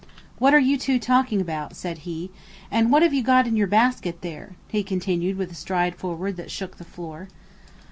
"What 0.39 0.55
are 0.55 0.59
you 0.59 0.79
two 0.79 0.97
talking 0.97 1.39
about?" 1.41 1.75
said 1.75 1.99
he; 1.99 2.31
"and 2.71 2.91
what 2.91 3.03
have 3.03 3.13
you 3.13 3.21
got 3.21 3.45
in 3.45 3.55
your 3.55 3.67
basket 3.67 4.21
there?" 4.21 4.55
he 4.67 4.81
continued 4.81 5.37
with 5.37 5.51
a 5.51 5.53
stride 5.53 5.93
forward 5.95 6.37
that 6.37 6.49
shook 6.49 6.77
the 6.77 6.83
floor. 6.83 7.27